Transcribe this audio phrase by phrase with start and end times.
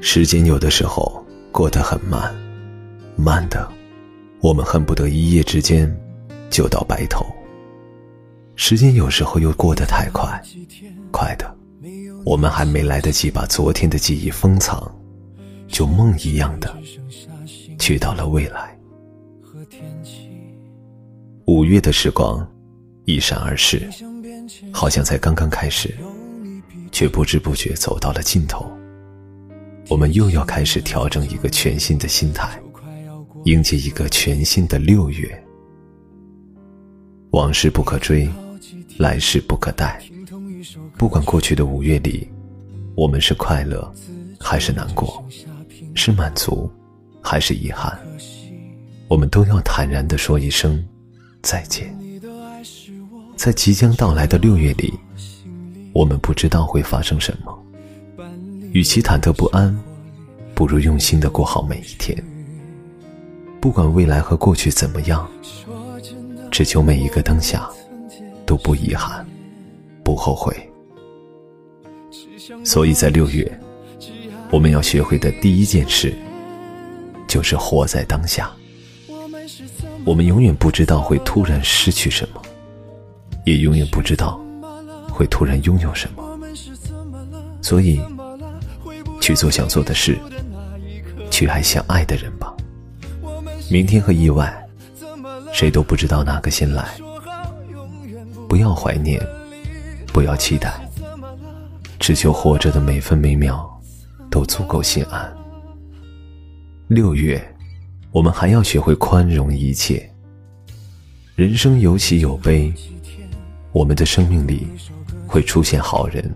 [0.00, 1.22] 时间有的时候
[1.52, 2.34] 过得很慢，
[3.16, 3.70] 慢的，
[4.40, 5.94] 我们恨不得一夜之间
[6.48, 7.26] 就到白头。
[8.56, 10.42] 时间有时候又过得太快，
[11.10, 11.56] 快的，
[12.24, 14.90] 我们还没来得及把昨天的记忆封藏，
[15.66, 16.74] 就梦一样的
[17.78, 18.78] 去到了未来。
[21.46, 22.50] 五月的时光
[23.04, 23.88] 一闪而逝，
[24.72, 25.94] 好像才刚刚开始，
[26.92, 28.70] 却不知不觉走到了尽头。
[29.88, 32.60] 我们又要开始调整一个全新的心态，
[33.44, 35.44] 迎接一个全新的六月。
[37.30, 38.28] 往事不可追，
[38.98, 40.02] 来世不可待。
[40.96, 42.28] 不管过去的五月里，
[42.94, 43.92] 我们是快乐
[44.40, 45.24] 还是难过，
[45.94, 46.70] 是满足
[47.22, 47.98] 还是遗憾，
[49.08, 50.84] 我们都要坦然地说一声
[51.42, 51.96] 再见。
[53.38, 54.92] 在即将到来的六月里，
[55.92, 57.56] 我们不知道会发生什么。
[58.72, 59.72] 与其忐忑不安，
[60.56, 62.20] 不如用心的过好每一天。
[63.60, 65.30] 不管未来和过去怎么样，
[66.50, 67.70] 只求每一个当下
[68.44, 69.24] 都不遗憾，
[70.02, 70.52] 不后悔。
[72.64, 73.60] 所以在六月，
[74.50, 76.12] 我们要学会的第一件事，
[77.28, 78.50] 就是活在当下。
[80.04, 82.42] 我们永远不知道会突然失去什么，
[83.48, 84.38] 也永远不知道
[85.10, 86.38] 会突然拥有什么，
[87.62, 87.98] 所以。
[89.20, 90.16] 去做想做的事，
[91.30, 92.56] 去爱想爱的人吧。
[93.70, 94.66] 明天和意外，
[95.52, 96.88] 谁都不知道哪个先来。
[98.48, 99.20] 不要怀念，
[100.14, 100.72] 不要期待，
[101.98, 103.68] 只求活着的每分每秒
[104.30, 105.30] 都足够心安。
[106.86, 107.54] 六月，
[108.12, 110.10] 我们还要学会宽容一切。
[111.34, 112.72] 人生有喜有悲，
[113.78, 114.66] 我们的生命里
[115.24, 116.34] 会出现好人，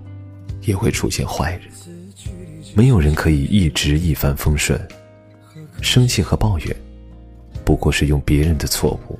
[0.60, 1.62] 也会出现坏人。
[2.72, 4.80] 没有人可以一直一帆风顺，
[5.80, 6.76] 生气和抱怨，
[7.64, 9.18] 不过是用别人的错误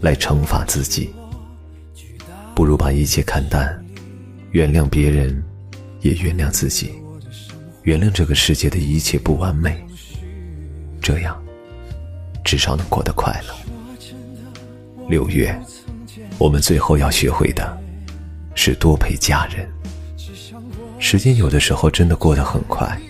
[0.00, 1.12] 来惩罚自己。
[2.54, 3.84] 不如把一切看淡，
[4.52, 5.42] 原谅别人，
[6.02, 6.92] 也原谅自己，
[7.82, 9.84] 原谅这个世界的一切不完美。
[11.02, 11.36] 这样，
[12.44, 13.52] 至少能过得快乐。
[15.08, 15.60] 六月，
[16.38, 17.78] 我们最后要学会的，
[18.54, 19.68] 是多陪家人。
[20.98, 23.00] 时间有的时候真的过得很快，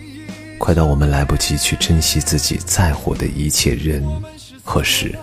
[0.57, 4.03] 快到我们来不及去珍惜自己在乎的一切人
[4.63, 5.13] 和事。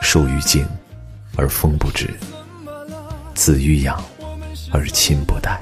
[0.00, 0.66] 树欲静
[1.36, 2.08] 而风不止，
[3.34, 4.02] 子欲养
[4.70, 5.60] 而亲不待。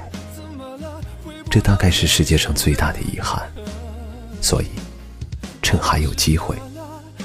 [1.49, 3.41] 这大概是世界上最大的遗憾。
[4.41, 4.67] 所以，
[5.61, 6.55] 趁还有机会，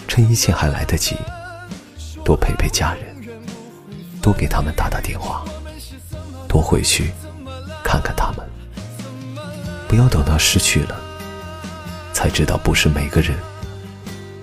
[0.08, 1.16] 趁一切还来得及，
[2.24, 3.11] 多陪陪家人，
[4.22, 5.44] 多给他们打打电话，
[6.48, 7.10] 多回去。
[7.84, 8.48] 看看他们，
[9.86, 10.98] 不要等到失去了，
[12.14, 13.36] 才知道不是每个人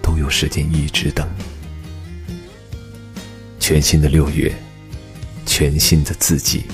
[0.04, 1.44] 都有时间一直等你。
[3.60, 4.54] 全新的六月，
[5.48, 6.66] 全新的自己，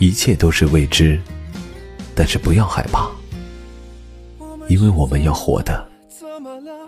[0.00, 1.20] 一切都是未知，
[2.16, 3.08] 但是不要害怕，
[4.66, 5.86] 因为我们要活的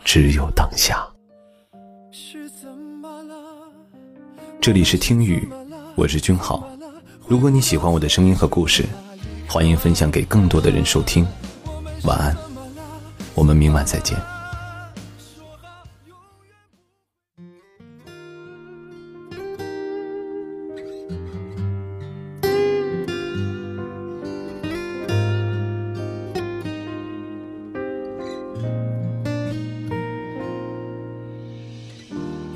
[0.04, 1.06] 只有当下。
[4.62, 5.48] 这里是听雨，
[5.96, 6.64] 我是君豪。
[7.26, 8.84] 如果你喜欢我的声音和故事，
[9.48, 11.26] 欢迎分享给更多的人收听。
[12.04, 12.36] 晚安，
[13.34, 14.16] 我们明晚再见。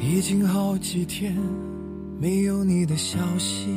[0.00, 1.36] 已经好几天
[2.18, 3.76] 没有你的消息。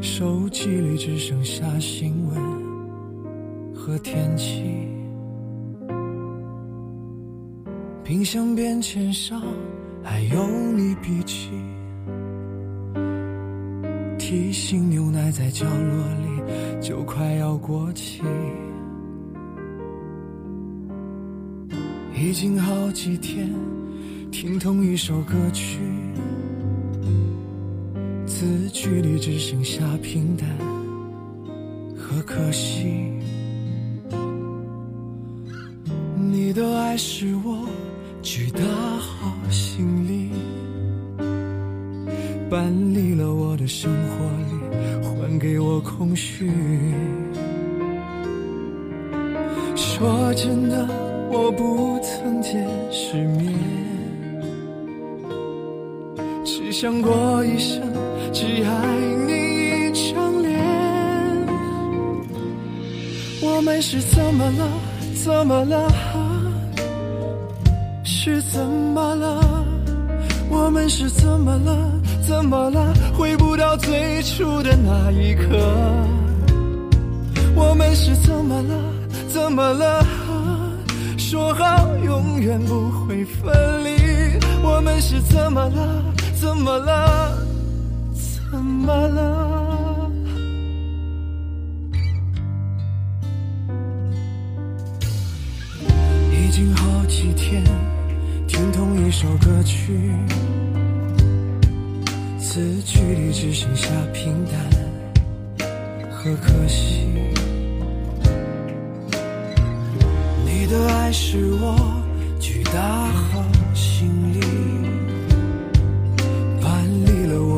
[0.00, 4.64] 手机里只剩下新闻和天气，
[8.02, 9.40] 冰箱便签上
[10.02, 11.50] 还有你笔记，
[14.18, 18.22] 提醒牛奶在角落里就快要过期，
[22.16, 23.48] 已经好几天
[24.32, 25.78] 听同一首歌曲。
[28.40, 30.48] 字句里只剩下平淡
[31.94, 32.86] 和可惜，
[36.16, 37.68] 你的爱是我
[38.22, 38.62] 巨大
[38.96, 40.30] 好行李，
[42.48, 46.50] 搬离了我的生活里，还给我空虚。
[49.76, 50.88] 说真的，
[51.30, 53.52] 我不曾见世面。
[56.72, 57.82] 想过一生
[58.32, 58.96] 只爱
[59.26, 59.32] 你
[59.88, 60.50] 一张脸。
[63.42, 64.68] 我们是怎么了？
[65.24, 65.88] 怎么了？
[68.04, 69.64] 是怎么了？
[70.48, 71.76] 我们是怎么了？
[72.26, 72.94] 怎么了？
[73.16, 75.58] 回不到最初的那一刻。
[77.54, 78.74] 我们是怎么了？
[79.28, 80.04] 怎么了？
[81.18, 83.90] 说好永远不会分离。
[84.62, 86.04] 我们是怎么了？
[86.40, 87.49] 怎么了？
[88.60, 90.10] 怎么了？
[96.30, 97.64] 已经好几天
[98.46, 100.12] 听同一首歌曲，
[102.38, 104.54] 字句里只剩下平淡
[106.10, 107.08] 和可惜。
[110.44, 112.04] 你的爱是我
[112.38, 113.42] 巨大好
[113.72, 114.40] 行李，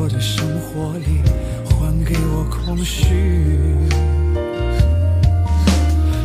[0.03, 1.21] 我的生活里，
[1.63, 3.57] 还给我空虚。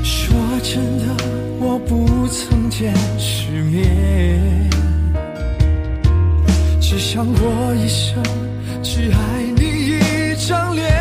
[0.03, 0.35] 说
[0.65, 1.05] 真的，
[1.61, 4.69] 我不曾见世面，
[6.81, 8.21] 只想过一生
[8.83, 10.93] 只爱你一张脸。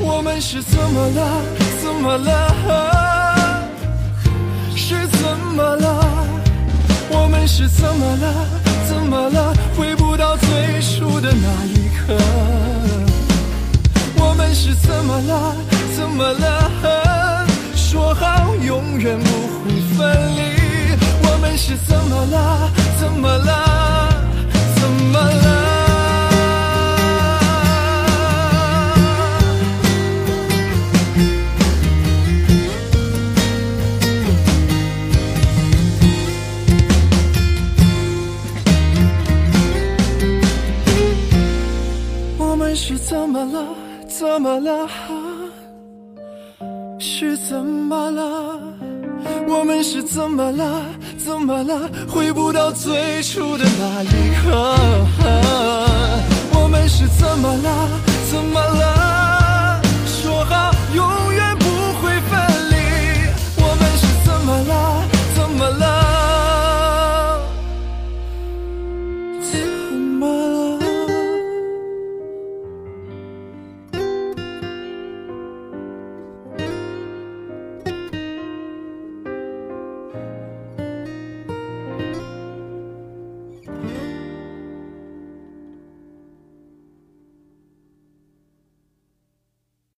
[0.00, 1.42] 我们是怎么了？
[1.82, 3.62] 怎么了？
[4.74, 6.26] 是怎么了？
[7.10, 8.57] 我们是怎么了？
[9.10, 9.54] 怎么了？
[9.74, 12.14] 回不到最初的那一刻。
[14.18, 15.56] 我们是怎么了？
[15.96, 17.46] 怎么了？
[17.74, 19.30] 说好永远不
[19.64, 20.42] 会分离。
[21.22, 22.70] 我们是怎么了？
[23.00, 24.12] 怎么了？
[24.76, 25.77] 怎么了？
[47.20, 48.60] 是怎么了？
[49.48, 50.84] 我们是怎么了？
[51.18, 51.90] 怎么了？
[52.08, 54.06] 回不到最初的那一
[54.36, 54.76] 刻。
[56.52, 57.88] 我们是怎么了？
[58.30, 59.07] 怎么了？